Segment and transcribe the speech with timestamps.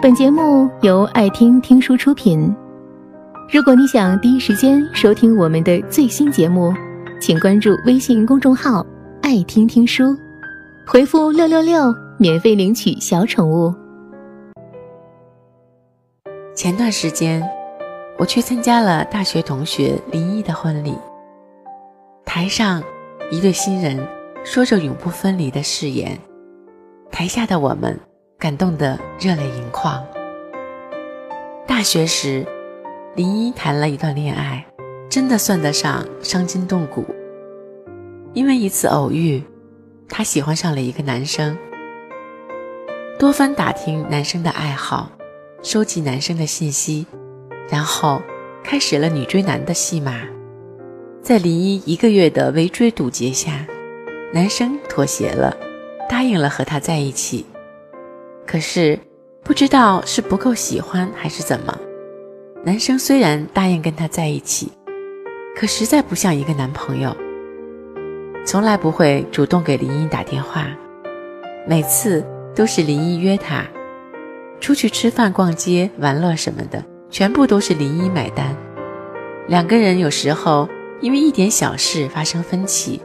[0.00, 2.54] 本节目由爱听听书出品。
[3.52, 6.72] 如果你想第一时间收听我们的最新节目，
[7.20, 8.86] 请关注微信公众号
[9.22, 10.16] “爱听听书”，
[10.86, 13.74] 回复“六六六”免费领取小宠物。
[16.54, 17.42] 前段时间，
[18.18, 20.94] 我去参加了大学同学林一的婚礼。
[22.24, 22.80] 台上，
[23.32, 23.98] 一对新人
[24.44, 26.16] 说着永不分离的誓言，
[27.10, 27.98] 台下的我们。
[28.40, 30.06] 感动得热泪盈眶。
[31.66, 32.46] 大学时，
[33.16, 34.64] 林一谈了一段恋爱，
[35.10, 37.04] 真的算得上伤筋动骨。
[38.34, 39.42] 因为一次偶遇，
[40.08, 41.58] 他喜欢上了一个男生，
[43.18, 45.10] 多番打听男生的爱好，
[45.60, 47.04] 收集男生的信息，
[47.68, 48.22] 然后
[48.62, 50.22] 开始了女追男的戏码。
[51.20, 53.66] 在林一一个月的围追堵截下，
[54.32, 55.56] 男生妥协了，
[56.08, 57.44] 答应了和他在一起。
[58.50, 58.98] 可是，
[59.44, 61.78] 不知道是不够喜欢还是怎么，
[62.64, 64.72] 男生虽然答应跟她在一起，
[65.54, 67.14] 可实在不像一个男朋友。
[68.46, 70.66] 从来不会主动给林一打电话，
[71.66, 72.24] 每次
[72.54, 73.62] 都是林一约他
[74.60, 78.56] 出去吃饭、逛街、玩乐什么的，全部都是林一买单。
[79.46, 80.66] 两个人有时候
[81.02, 83.02] 因为一点小事发生分歧，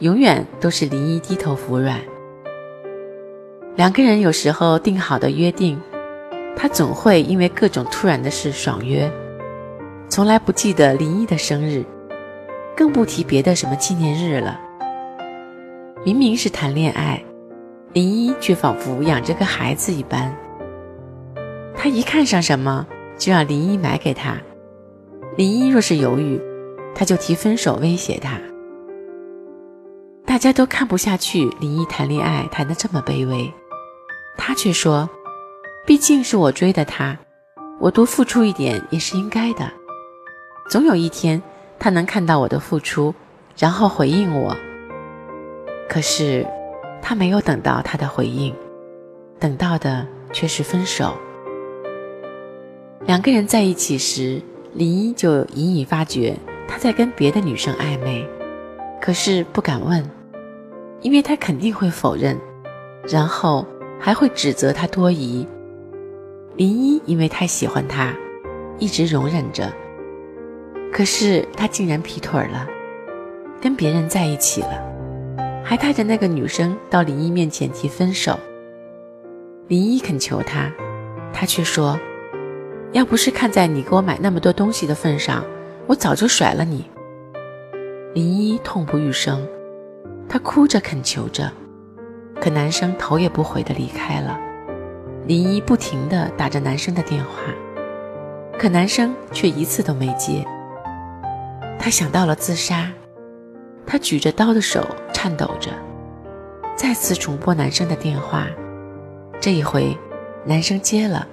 [0.00, 1.98] 永远都是林一低头服软。
[3.76, 5.80] 两个人有时候定好的约定，
[6.56, 9.10] 他总会因为各种突然的事爽约，
[10.08, 11.84] 从来不记得林一的生日，
[12.76, 14.60] 更不提别的什么纪念日了。
[16.04, 17.20] 明明是谈恋爱，
[17.92, 20.32] 林一却仿佛养着个孩子一般。
[21.74, 22.86] 他一看上什么，
[23.18, 24.36] 就让林一买给他。
[25.36, 26.40] 林一若是犹豫，
[26.94, 28.38] 他就提分手威胁他。
[30.24, 33.52] 大家都看不下去，林一谈恋爱谈得这么卑微。
[34.36, 35.08] 他却说
[35.86, 37.16] ：“毕竟是我追的他，
[37.80, 39.70] 我多付出一点也是应该的。
[40.68, 41.42] 总有一天，
[41.78, 43.14] 他能看到我的付出，
[43.56, 44.54] 然后回应我。
[45.88, 46.46] 可是，
[47.00, 48.54] 他没有等到他的回应，
[49.38, 51.14] 等到的却是分手。
[53.06, 54.42] 两个人在一起时，
[54.72, 58.26] 林一就隐隐发觉他在跟别的女生暧昧，
[59.00, 60.04] 可是不敢问，
[61.02, 62.38] 因为他肯定会否认，
[63.08, 63.66] 然后。”
[64.04, 65.46] 还会指责他多疑。
[66.56, 68.14] 林一因为太喜欢他，
[68.78, 69.72] 一直容忍着。
[70.92, 72.68] 可是他竟然劈腿了，
[73.62, 74.78] 跟别人在一起了，
[75.64, 78.38] 还带着那个女生到林一面前提分手。
[79.68, 80.70] 林一恳求他，
[81.32, 81.98] 他却说
[82.92, 85.42] ：“要不是看在你给我买那么多东西的份上，
[85.86, 86.84] 我早就甩了你。”
[88.12, 89.48] 林一痛不欲生，
[90.28, 91.50] 他哭着恳求着。
[92.44, 94.38] 可男生头也不回的离开了，
[95.26, 97.30] 林一不停的打着男生的电话，
[98.58, 100.44] 可男生却一次都没接。
[101.78, 102.92] 他想到了自杀，
[103.86, 105.70] 他举着刀的手颤抖着，
[106.76, 108.46] 再次重拨男生的电话，
[109.40, 109.96] 这一回，
[110.44, 111.26] 男生接了，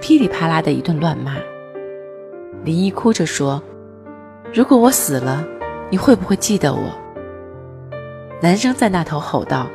[0.00, 1.34] 噼里啪啦的一顿乱骂。
[2.62, 3.60] 林一哭着说
[4.54, 5.44] ：“如果我死了，
[5.90, 6.80] 你会不会记得我？”
[8.40, 9.66] 男生在那头吼道。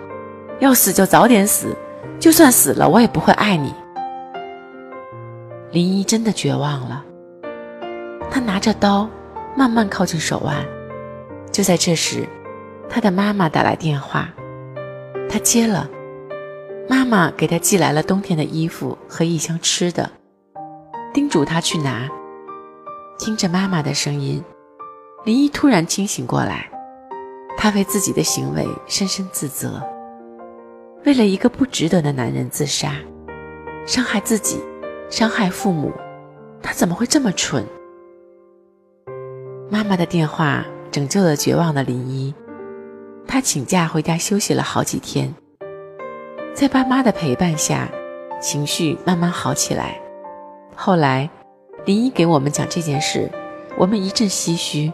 [0.59, 1.75] 要死就早点死，
[2.19, 3.73] 就算死了，我也不会爱你。
[5.71, 7.03] 林一真的绝望了，
[8.31, 9.07] 他拿着刀，
[9.55, 10.55] 慢慢靠近手腕。
[11.51, 12.27] 就在这时，
[12.89, 14.29] 他的妈妈打来电话，
[15.29, 15.89] 他接了。
[16.89, 20.09] 妈妈给他寄来了冬天的衣服和一箱吃的，
[21.13, 22.09] 叮嘱他去拿。
[23.19, 24.43] 听着妈妈的声音，
[25.25, 26.69] 林一突然清醒过来，
[27.57, 29.83] 他为自己的行为深深自责。
[31.07, 32.91] 为了一个不值得的男人自杀，
[33.85, 34.61] 伤害自己，
[35.09, 35.89] 伤害父母，
[36.61, 37.65] 他怎么会这么蠢？
[39.71, 42.35] 妈妈的电话拯救了绝望的林一，
[43.25, 45.33] 他请假回家休息了好几天，
[46.53, 47.89] 在爸妈的陪伴下，
[48.41, 49.97] 情绪慢慢好起来。
[50.75, 51.29] 后来，
[51.85, 53.31] 林一给我们讲这件事，
[53.77, 54.91] 我们一阵唏嘘。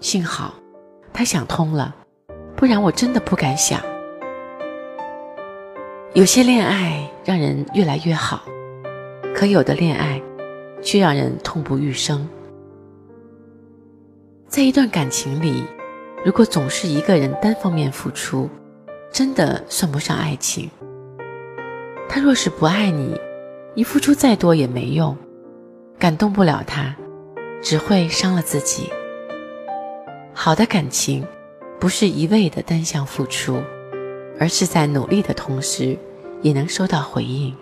[0.00, 0.52] 幸好，
[1.14, 1.96] 他想通了，
[2.54, 3.80] 不然我真的不敢想。
[6.12, 8.42] 有些恋爱让人越来越好，
[9.32, 10.20] 可有的恋爱
[10.82, 12.28] 却让人痛不欲生。
[14.48, 15.62] 在一段感情里，
[16.24, 18.50] 如果总是一个人单方面付出，
[19.12, 20.68] 真的算不上爱情。
[22.08, 23.16] 他若是不爱你，
[23.76, 25.16] 你付出再多也没用，
[25.96, 26.92] 感动不了他，
[27.62, 28.90] 只会伤了自己。
[30.34, 31.24] 好的感情，
[31.78, 33.62] 不是一味的单向付出。
[34.40, 35.94] 而是在努力的同时，
[36.40, 37.54] 也能收到回应。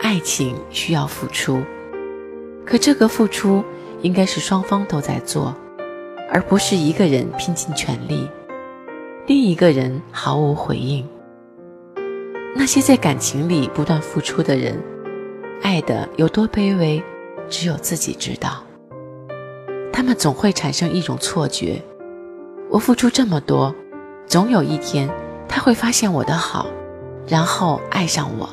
[0.00, 1.62] 爱情需要付出，
[2.64, 3.64] 可这个付出
[4.02, 5.54] 应该是双方都在做，
[6.32, 8.28] 而不是一个人拼尽全力，
[9.28, 11.08] 另一个人毫无回应。
[12.56, 14.82] 那些在感情里不断付出的人，
[15.62, 17.00] 爱的有多卑微，
[17.48, 18.64] 只有自己知道。
[19.92, 21.80] 他们总会产生一种错觉：
[22.68, 23.72] 我付出这么多，
[24.26, 25.08] 总有一天
[25.48, 26.66] 他会发现我的好，
[27.26, 28.48] 然后爱上我。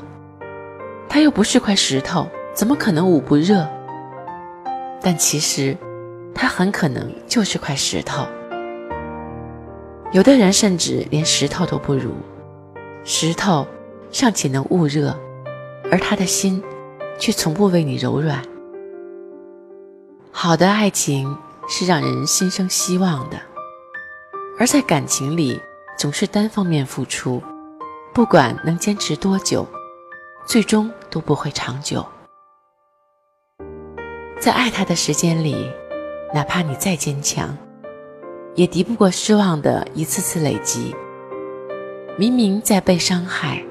[1.09, 3.67] 他又不是块石头，怎么可能捂不热？
[5.01, 5.77] 但其实，
[6.33, 8.25] 他很可能就是块石头。
[10.11, 12.11] 有的人甚至连石头都不如，
[13.03, 13.67] 石头。
[14.11, 15.11] 尚且能捂热，
[15.91, 16.63] 而他的心
[17.17, 18.39] 却从不为你柔软。
[20.31, 21.35] 好的爱情
[21.67, 23.37] 是让人心生希望的，
[24.59, 25.59] 而在感情里
[25.97, 27.41] 总是单方面付出，
[28.13, 29.67] 不管能坚持多久，
[30.45, 32.05] 最终都不会长久。
[34.39, 35.71] 在爱他的时间里，
[36.33, 37.57] 哪怕你再坚强，
[38.55, 40.95] 也敌不过失望的一次次累积。
[42.17, 43.63] 明明在被伤害。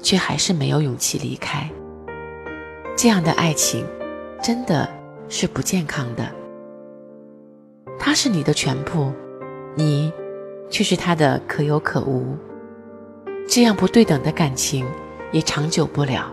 [0.00, 1.68] 却还是没有勇气离开。
[2.96, 3.84] 这样的爱情，
[4.40, 4.88] 真的
[5.28, 6.30] 是不健康的。
[7.98, 9.12] 他是你的全部，
[9.74, 10.12] 你
[10.70, 12.36] 却是他的可有可无。
[13.48, 14.86] 这样不对等的感情
[15.32, 16.32] 也长久不了。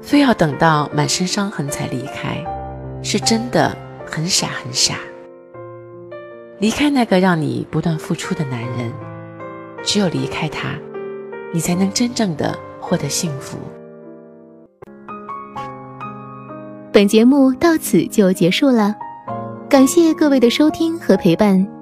[0.00, 2.44] 非要等到满身伤痕才离开，
[3.02, 4.96] 是真的很傻很傻。
[6.58, 8.92] 离开那个让你不断付出的男人，
[9.82, 10.70] 只有离开他。
[11.54, 13.58] 你才能真正的获得幸福。
[16.90, 18.94] 本节目到此就结束了，
[19.68, 21.81] 感谢各位的收听和陪伴。